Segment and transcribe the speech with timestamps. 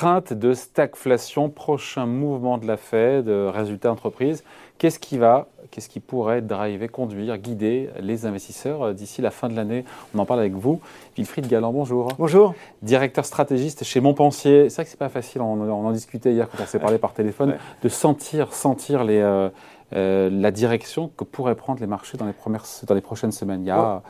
[0.00, 4.44] crainte de stagflation, prochain mouvement de la Fed, résultats entreprises.
[4.78, 9.50] Qu'est-ce qui va, qu'est-ce qui pourrait driver, conduire, guider les investisseurs euh, d'ici la fin
[9.50, 9.84] de l'année?
[10.14, 10.80] On en parle avec vous.
[11.18, 12.08] Wilfried Galland, bonjour.
[12.18, 12.54] Bonjour.
[12.80, 14.70] Directeur stratégiste chez Montpensier.
[14.70, 17.12] C'est vrai que c'est pas facile, on, en discutait hier quand on s'est parlé par
[17.12, 19.50] téléphone, de sentir, sentir les, euh,
[19.92, 23.60] euh, la direction que pourraient prendre les marchés dans les, premières, dans les prochaines semaines.
[23.60, 24.00] Il y a,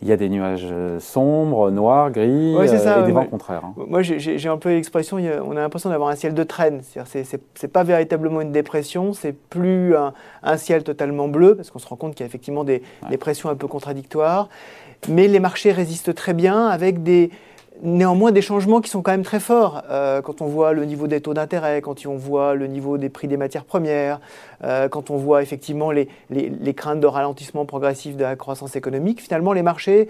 [0.00, 3.62] il y a des nuages euh, sombres, noirs, gris euh, et des vents contraires.
[3.64, 3.74] Hein.
[3.88, 6.82] Moi, j'ai un peu l'expression, on a l'impression d'avoir un ciel de traîne.
[6.82, 11.88] Ce n'est pas véritablement une dépression, c'est plus un, ciel totalement bleu, parce qu'on se
[11.88, 14.48] rend compte qu'il y a effectivement des, des, pressions un peu contradictoires.
[15.08, 17.30] Mais les marchés résistent très bien avec des,
[17.82, 19.82] néanmoins des changements qui sont quand même très forts.
[19.90, 23.08] Euh, quand on voit le niveau des taux d'intérêt, quand on voit le niveau des
[23.08, 24.20] prix des matières premières,
[24.64, 29.20] euh, quand on voit effectivement les, les, craintes de ralentissement progressif de la croissance économique,
[29.20, 30.08] finalement les marchés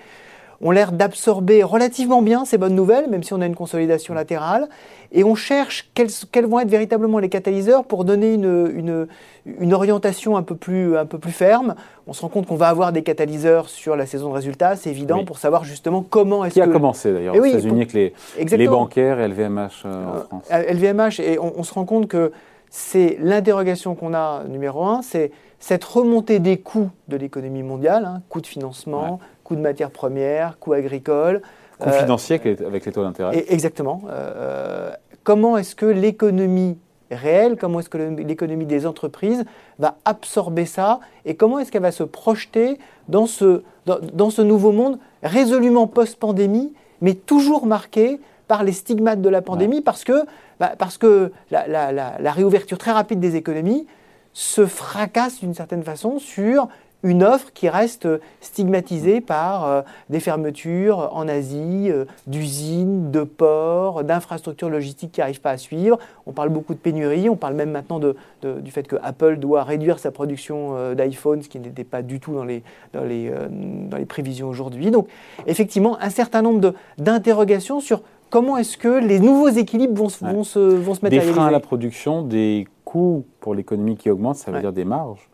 [0.61, 4.69] ont l'air d'absorber relativement bien ces bonnes nouvelles, même si on a une consolidation latérale,
[5.12, 9.06] et on cherche quels, quels vont être véritablement les catalyseurs pour donner une, une,
[9.47, 11.77] une, orientation un peu, plus, un peu plus ferme.
[12.06, 14.91] On se rend compte qu'on va avoir des catalyseurs sur la saison de résultats, c'est
[14.91, 16.61] évident, pour savoir justement comment est-ce que...
[16.61, 20.20] Qui a commencé d'ailleurs aux États-Unis avec les, les, bancaires et LVMH euh, en euh,
[20.22, 20.50] France?
[20.50, 22.33] LVMH, et on, on se rend compte que
[22.70, 28.22] c'est l'interrogation qu'on a, numéro un, c'est cette remontée des coûts de l'économie mondiale, hein,
[28.28, 31.41] coûts de financement, coûts de matières premières, coûts agricoles.
[31.78, 33.46] Coûts euh, financiers avec les taux d'intérêt.
[33.48, 34.02] Exactement.
[34.10, 34.91] Euh,
[35.24, 36.77] comment est-ce que l'économie
[37.10, 39.46] réelle, comment est-ce que l'économie des entreprises
[39.78, 44.70] va absorber ça et comment est-ce qu'elle va se projeter dans ce, dans, ce nouveau
[44.70, 50.26] monde résolument post-pandémie, mais toujours marqué par les stigmates de la pandémie, parce que,
[50.60, 53.86] bah, parce que la, la, réouverture très rapide des économies
[54.34, 56.69] se fracasse d'une certaine façon sur
[57.02, 58.08] une offre qui reste
[58.41, 65.41] stigmatisée par euh, des fermetures en Asie, euh, d'usines, de ports, d'infrastructures logistiques qui n'arrivent
[65.41, 65.98] pas à suivre.
[66.26, 69.62] On parle beaucoup de pénurie, on parle même maintenant de, du fait que Apple doit
[69.62, 73.31] réduire sa production euh, d'iPhone, ce qui n'était pas du tout dans les, dans les,
[73.31, 74.91] dans les prévisions aujourd'hui.
[74.91, 75.08] Donc
[75.47, 80.58] effectivement, un certain nombre d'interrogations sur comment est-ce que les nouveaux équilibres vont, vont, se,
[80.58, 81.32] vont se matérialiser.
[81.32, 84.84] Des freins à la production, des coûts pour l'économie qui augmentent, ça veut dire des
[84.84, 85.28] marges.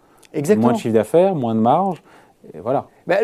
[0.56, 2.02] Moins de chiffre d'affaires, moins de marge.
[2.52, 2.86] Et voilà.
[3.06, 3.16] Bah,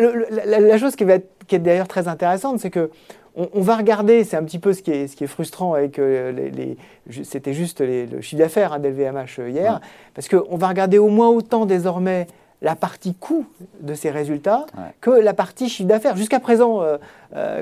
[0.45, 2.89] la, chose qui, va être, qui est d'ailleurs très intéressante, c'est que
[3.35, 5.99] on, va regarder, c'est un petit peu ce qui est, ce qui est frustrant avec
[5.99, 6.77] euh, les,
[7.23, 9.79] c'était juste le chiffre d'affaires hein, d'LVMH euh, hier,
[10.13, 12.27] parce qu'on va regarder au moins autant désormais
[12.61, 13.45] la partie coût
[13.79, 14.65] de ces résultats
[14.99, 16.15] que la partie chiffre d'affaires.
[16.15, 16.97] Jusqu'à présent, euh,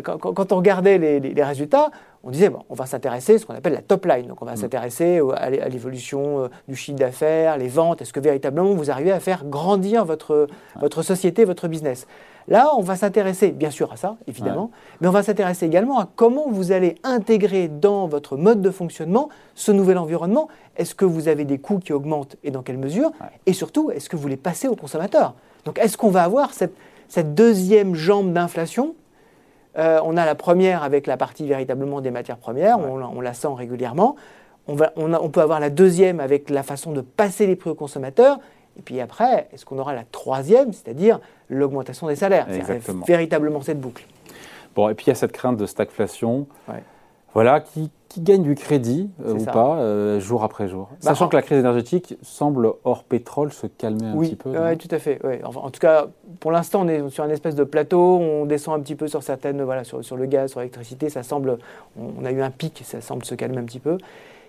[0.03, 1.91] quand, on regardait les, résultats,
[2.23, 4.27] on disait, bon, on va s'intéresser à ce qu'on appelle la top line.
[4.27, 4.57] Donc on va mm.
[4.57, 8.01] s'intéresser à l'évolution euh, du chiffre d'affaires, les ventes.
[8.01, 10.47] Est-ce que véritablement vous arrivez à faire grandir votre,
[10.79, 12.07] votre société, votre business?
[12.47, 14.71] Là, on va s'intéresser bien sûr à ça, évidemment,
[15.01, 19.29] mais on va s'intéresser également à comment vous allez intégrer dans votre mode de fonctionnement
[19.53, 20.47] ce nouvel environnement.
[20.75, 23.11] Est-ce que vous avez des coûts qui augmentent et dans quelle mesure?
[23.45, 25.35] Et surtout, est-ce que vous les passez aux consommateurs?
[25.65, 26.73] Donc est-ce qu'on va avoir cette,
[27.07, 28.95] cette deuxième jambe d'inflation
[29.77, 33.49] euh, on a la première avec la partie véritablement des matières premières, on, la sent
[33.55, 34.15] régulièrement.
[34.67, 34.75] On,
[35.29, 38.39] peut avoir la deuxième avec la façon de passer les prix aux consommateurs.
[38.77, 41.19] Et puis après, est-ce qu'on aura la troisième, c'est-à-dire
[41.49, 42.47] l'augmentation des salaires?
[42.49, 44.05] C'est véritablement cette boucle.
[44.75, 46.47] Bon, et puis il y a cette crainte de stagflation.
[47.33, 50.89] Voilà, qui, qui gagne du crédit euh, ou pas, euh, jour après jour.
[50.91, 54.49] Bah, Sachant que la crise énergétique semble, hors pétrole, se calmer un petit peu.
[54.49, 55.21] Oui, tout à fait.
[55.45, 56.07] en tout cas,
[56.39, 59.21] pour l'instant, on est sur un espèce de plateau, on descend un petit peu sur
[59.21, 61.59] certaines, voilà, sur, sur le gaz, sur l'électricité, ça semble,
[61.97, 63.97] on, a eu un pic, ça semble se calmer un petit peu.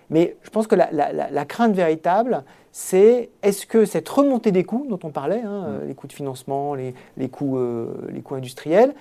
[0.09, 2.43] Mais je pense que la, la, crainte véritable,
[2.73, 5.87] c'est est-ce que cette remontée des coûts dont on parlait, hein, mm.
[5.87, 8.93] les coûts de financement, les, les coûts, euh, les coûts industriels,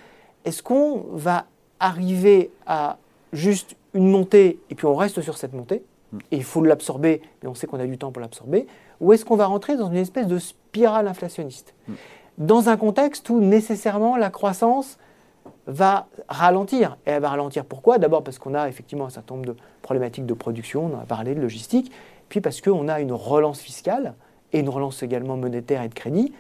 [0.45, 1.47] est-ce qu'on va
[1.81, 2.99] arriver à
[3.33, 5.83] juste une montée et puis on reste sur cette montée,
[6.33, 8.67] et il faut l'absorber, mais on sait qu'on a du temps pour l'absorber,
[9.01, 11.75] ou est-ce qu'on va rentrer dans une espèce de spirale inflationniste?
[12.39, 14.99] Dans un contexte où nécessairement la croissance
[15.67, 16.97] va ralentir.
[17.07, 17.99] Et elle va ralentir pourquoi?
[17.99, 21.07] D'abord parce qu'on a effectivement un certain nombre de problématiques de production, on en a
[21.07, 21.93] parlé, de logistique,
[22.29, 24.15] puis parce qu'on a une relance fiscale
[24.53, 26.33] et une relance également monétaire et de crédit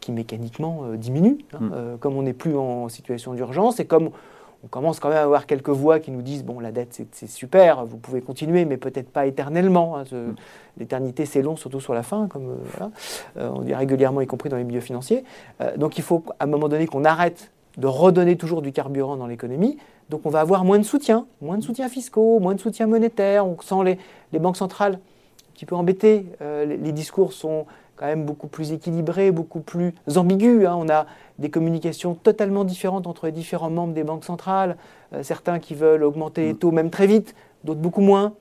[0.00, 1.72] qui mécaniquement euh, diminue, hein, mm.
[1.74, 4.10] euh, comme on n'est plus en situation d'urgence et comme
[4.64, 7.28] on commence quand même à avoir quelques voix qui nous disent bon, la dette c'est
[7.28, 9.98] super, vous pouvez continuer, mais peut-être pas éternellement.
[9.98, 10.34] Hein, mm.
[10.78, 12.86] L'éternité c'est long, surtout sur la fin, comme euh,
[13.36, 15.24] euh, on dit régulièrement, y compris dans les milieux financiers.
[15.60, 19.16] Euh, donc il faut à un moment donné qu'on arrête de redonner toujours du carburant
[19.16, 19.76] dans l'économie.
[20.08, 23.46] Donc on va avoir moins de soutien, moins de soutien fiscaux, moins de soutien monétaire.
[23.46, 23.98] On sent les,
[24.32, 26.26] les banques centrales un petit peu embêtées.
[26.40, 30.66] les discours sont quand même beaucoup plus équilibré, beaucoup plus ambigu.
[30.66, 30.74] Hein.
[30.76, 31.06] On a
[31.38, 34.76] des communications totalement différentes entre les différents membres des banques centrales.
[35.12, 36.58] Euh, certains qui veulent augmenter les mm.
[36.58, 38.34] taux même très vite, d'autres beaucoup moins.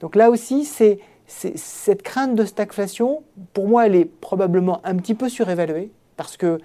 [0.00, 3.22] Donc là aussi, c'est cette crainte de stagflation,
[3.54, 6.58] pour moi, elle est probablement un petit peu surévaluée, parce que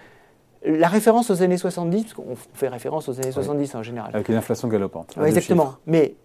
[0.65, 4.11] la référence aux années 70, parce qu'on fait référence aux années 70 en général.
[4.13, 5.15] Avec une inflation galopante.
[5.25, 5.75] exactement.
[5.87, 6.15] Mais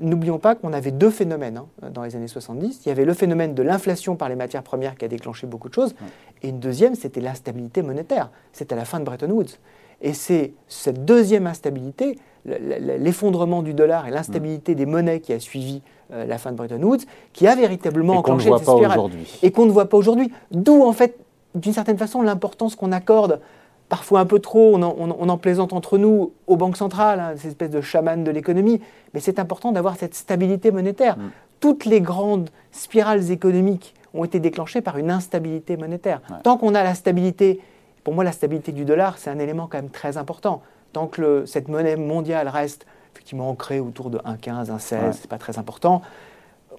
[0.00, 2.82] n'oublions pas qu'on avait deux phénomènes hein, dans les années 70.
[2.84, 5.68] Il y avait le phénomène de l'inflation par les matières premières qui a déclenché beaucoup
[5.68, 5.94] de choses.
[6.42, 8.30] Et une deuxième, c'était l'instabilité monétaire.
[8.52, 9.58] C'était la fin de Bretton Woods.
[10.02, 15.82] Et c'est cette deuxième instabilité, l'effondrement du dollar et l'instabilité des monnaies qui a suivi
[16.12, 18.98] euh, la fin de Bretton Woods, qui a véritablement enclenché cette spirale.
[19.42, 20.32] Et qu'on ne voit pas aujourd'hui.
[20.50, 21.18] D'où, en fait,
[21.54, 23.40] d'une certaine façon, l'importance qu'on accorde
[23.90, 27.70] parfois un peu trop, on en, plaisante entre nous aux banques centrales, hein, ces espèces
[27.70, 28.80] de chamans de l'économie,
[29.12, 31.18] mais c'est important d'avoir cette stabilité monétaire.
[31.18, 31.30] Mm.
[31.60, 36.22] Toutes les grandes spirales économiques ont été déclenchées par une instabilité monétaire.
[36.42, 37.60] Tant qu'on a la stabilité
[38.04, 40.62] pour moi, la stabilité du dollar, c'est un élément quand même très important.
[40.92, 45.38] Tant que cette monnaie mondiale reste effectivement ancrée autour de 1,15, 1,16, ce c'est pas
[45.38, 46.02] très important.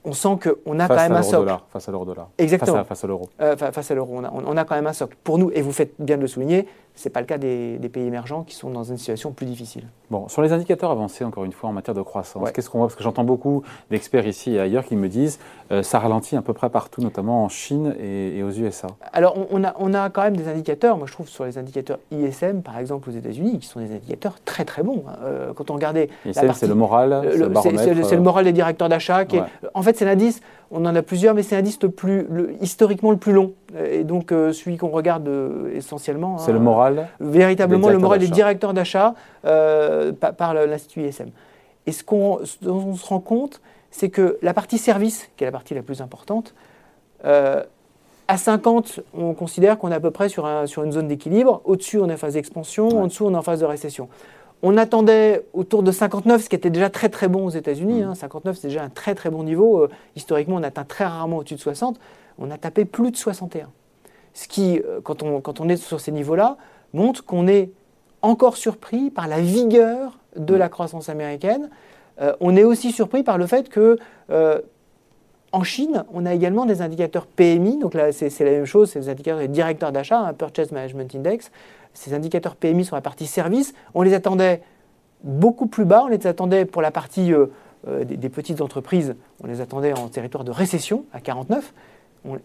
[0.04, 1.54] On sent qu'on a quand même un socle.
[1.70, 2.30] face à l'euro dollar.
[2.38, 2.84] Exactement.
[2.86, 3.30] Face à, l'euro.
[3.40, 4.20] Euh, face à l'euro.
[4.20, 5.16] On, on a, quand même un socle.
[5.24, 7.80] Pour nous, et vous faites bien de le souligner, ce n'est pas le cas des,
[7.92, 9.84] pays émergents qui sont dans une situation plus difficile.
[10.10, 12.88] Bon, sur les indicateurs avancés, encore une fois, en matière de croissance, qu'est-ce qu'on voit?
[12.88, 15.40] Parce que j'entends beaucoup d'experts ici et ailleurs qui me disent
[15.72, 18.88] euh, ça ralentit à peu près partout, notamment en Chine et, aux USA.
[19.14, 22.00] Alors, on, a, on, a, quand même des indicateurs, moi je trouve, sur les indicateurs
[22.12, 25.04] ISM, par exemple, aux États-Unis, qui sont des indicateurs très très bons.
[25.08, 25.16] Hein.
[25.24, 26.10] Euh, quand on regardait.
[26.26, 29.24] ISM, c'est le moral C'est le, le, moral des directeurs d'achat.
[29.74, 32.28] En fait, c'est l'indice on en a plusieurs, mais c'est l'indice le plus,
[32.62, 33.54] historiquement le plus long.
[33.78, 36.38] Et donc, euh, celui qu'on regarde euh, essentiellement.
[36.38, 39.14] C'est le hein, moral Véritablement, le moral des directeurs d'achat
[39.46, 41.30] euh, par, l'Institut ISM.
[41.88, 45.52] Et ce qu'on on se rend compte, c'est que la partie service, qui est la
[45.52, 46.56] partie la plus importante,
[47.24, 51.62] à 50, on considère qu'on est à peu près sur, sur une zone d'équilibre.
[51.66, 52.88] Au-dessus, on est en phase d'expansion.
[52.88, 54.08] En dessous, on est en phase de récession.
[54.64, 58.04] On attendait autour de 59, ce qui était déjà très très bon aux États-Unis.
[58.14, 58.48] 59, mm.
[58.48, 58.60] hein.
[58.62, 59.84] c'est déjà un très très bon niveau.
[59.84, 62.00] Euh, historiquement, on atteint très rarement au-dessus de 60.
[62.38, 63.70] On a tapé plus de 61.
[64.34, 66.58] Ce qui, euh, quand on, quand on est sur ces niveaux-là,
[66.94, 67.72] montre qu'on est
[68.22, 71.70] encore surpris par la vigueur de la croissance américaine.
[72.22, 73.98] Euh, on est aussi surpris par le fait que
[75.52, 79.00] en Chine, on a également des indicateurs PMI, donc là c'est la même chose, c'est
[79.00, 81.52] des indicateurs des directeurs d'achat, un Purchase Management Index,
[81.94, 84.62] ces indicateurs PMI sur la partie service, on les attendait
[85.24, 87.48] beaucoup plus bas, on les attendait pour la partie euh,
[87.88, 91.74] euh, des, petites entreprises, on les attendait en territoire de récession à 49.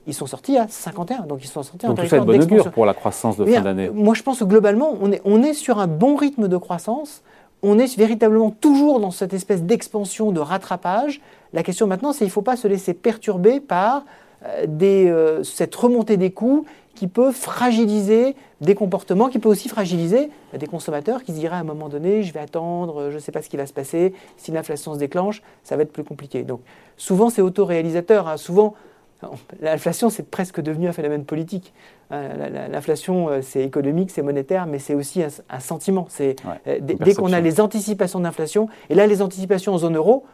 [0.07, 2.71] ils sont sortis à 51, donc ils sont sortis donc en territoire d'expansion.
[2.71, 3.89] pour la croissance de fin d'année.
[3.89, 7.23] Moi, je pense que globalement, on est, on est sur un bon rythme de croissance.
[7.63, 11.21] On est véritablement toujours dans cette espèce d'expansion, de rattrapage.
[11.53, 14.05] La question maintenant, c'est qu'il ne faut pas se laisser perturber par
[14.45, 16.67] euh, des, cette remontée des coûts
[16.97, 21.61] qui peut fragiliser des comportements, qui peut aussi fragiliser des consommateurs qui se diraient à
[21.61, 24.15] un moment donné, je vais attendre, je ne sais pas ce qui va se passer,
[24.39, 26.43] si l'inflation se déclenche, ça va être plus compliqué.
[26.43, 26.61] Donc
[26.97, 28.37] souvent c'est autoréalisateur, hein.
[28.39, 28.75] souvent
[29.61, 31.73] l'inflation c'est presque devenu un phénomène politique.
[32.11, 32.23] Hein.
[32.71, 36.07] L'inflation euh, c'est économique, c'est monétaire, mais c'est aussi un, sentiment.
[36.09, 36.37] C'est
[36.67, 40.25] euh, dès qu'on a les anticipations d'inflation, et là les anticipations en zone euro,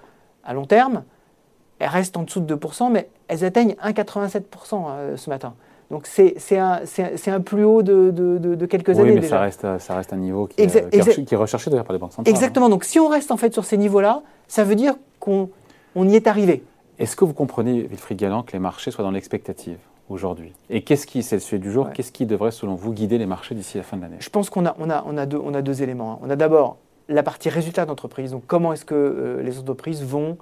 [0.45, 1.05] à long terme,
[1.79, 4.43] elles restent en dessous de 2%, mais elles atteignent 1,87%
[4.75, 5.55] euh, ce matin.
[5.91, 6.81] Donc c'est un,
[7.27, 9.13] un, plus haut de, de, quelques années.
[9.13, 11.99] Oui, mais Ça, reste, ça reste un niveau qui, est, qui, recherché d'ailleurs par les
[11.99, 12.33] banques centrales.
[12.33, 12.67] Exactement.
[12.67, 12.71] Hein.
[12.71, 15.51] Donc si on reste en fait sur ces niveaux-là, ça veut dire qu'on
[15.95, 16.65] on y est arrivé.
[17.03, 19.79] Est-ce que vous comprenez, Wilfried Galland, que les marchés soient dans l'expectative
[20.09, 20.53] aujourd'hui?
[20.71, 23.27] Et qu'est-ce qui, c'est le sujet du jour, qu'est-ce qui devrait selon vous guider les
[23.27, 24.19] marchés d'ici la fin de l'année?
[24.21, 26.13] Je pense qu'on a, on a, on a, deux, on a deux éléments.
[26.13, 26.19] Hein.
[26.23, 26.77] On a d'abord
[27.09, 28.31] la partie résultat d'entreprise.
[28.31, 30.39] Donc comment est-ce que euh, les entreprises vont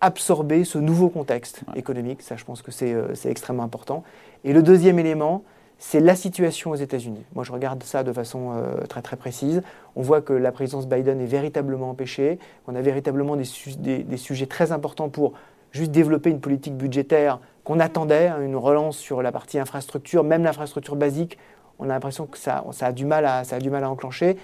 [0.00, 2.20] absorber ce nouveau contexte économique?
[2.20, 4.02] Ça, je pense que euh, c'est extrêmement important.
[4.42, 5.44] Et le deuxième élément,
[5.78, 7.22] c'est la situation aux États-Unis.
[7.36, 9.62] Moi, je regarde ça de façon euh, très très précise.
[9.94, 14.46] On voit que la présidence Biden est véritablement empêchée, qu'on a véritablement des, des, sujets
[14.46, 15.34] très importants pour
[15.76, 20.42] juste développer une politique budgétaire qu'on attendait, hein, une relance sur la partie infrastructure, même
[20.42, 21.38] l'infrastructure basique.
[21.78, 23.90] On a l'impression que ça, ça, a du mal à, ça a du mal à
[23.90, 24.36] enclencher.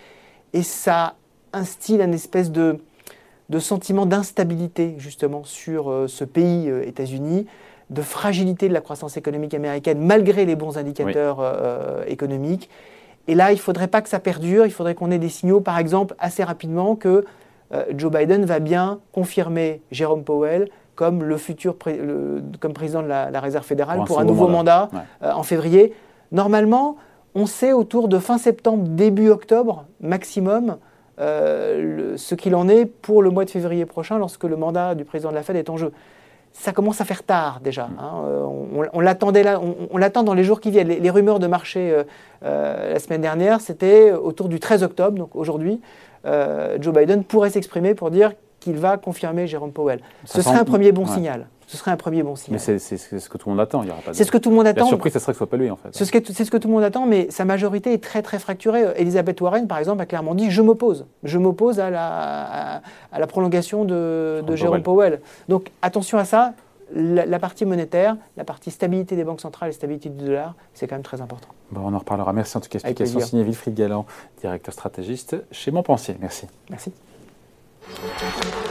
[0.52, 1.14] Et ça
[1.52, 2.78] instille un espèce de,
[3.48, 7.46] de sentiment d'instabilité justement sur euh, ce pays euh, États-Unis,
[7.90, 12.70] de fragilité de la croissance économique américaine malgré les bons indicateurs euh, économiques.
[13.28, 15.60] Et là, il ne faudrait pas que ça perdure, il faudrait qu'on ait des signaux,
[15.60, 17.24] par exemple, assez rapidement que
[17.96, 23.64] Joe Biden va bien confirmer Jérôme Powell comme le futur comme président de la, Réserve
[23.64, 24.90] fédérale pour un, nouveau mandat,
[25.22, 25.94] en février.
[26.32, 26.96] Normalement,
[27.34, 30.76] on sait autour de fin septembre, début octobre maximum
[31.20, 35.04] euh, ce qu'il en est pour le mois de février prochain lorsque le mandat du
[35.04, 35.92] président de la Fed est en jeu.
[36.52, 37.84] Ça commence à faire tard déjà.
[37.84, 37.98] Mm.
[37.98, 38.12] Hein.
[38.26, 40.88] Euh, on, l'attendait là, on, l'attend dans les jours qui viennent.
[40.88, 42.04] Les, rumeurs de marché
[42.44, 45.80] euh, la semaine dernière, c'était autour du 13 octobre, donc aujourd'hui,
[46.24, 48.32] Joe Biden pourrait s'exprimer pour dire
[48.62, 50.00] qu'il va confirmer Jérôme Powell.
[50.24, 51.46] ce serait un premier bon signal.
[51.66, 52.60] Ce serait un premier bon signal.
[52.68, 53.82] Mais c'est ce que tout le monde attend.
[54.12, 54.84] C'est ce que tout le monde attend.
[54.84, 55.88] La surprise, ce serait que ce soit pas lui, en fait.
[55.92, 58.84] C'est ce, ce, que tout le monde attend, mais sa majorité est très, très fracturée.
[58.96, 61.06] Elisabeth Warren, par exemple, a clairement dit Je m'oppose.
[61.22, 65.20] Je m'oppose à la, à, la prolongation de, de Jérôme Powell.
[65.48, 66.52] Donc, attention à ça.
[66.94, 70.96] La, partie monétaire, la partie stabilité des banques centrales et stabilité du dollar, c'est quand
[70.96, 71.48] même très important.
[71.70, 72.34] Bon, on en reparlera.
[72.34, 72.80] Merci en tout cas.
[72.80, 74.04] Explication signée Wilfried Galland,
[74.42, 76.16] directeur stratégiste chez Montpensier.
[76.20, 76.48] Merci.
[76.68, 76.92] Merci.
[77.84, 78.61] Thank you.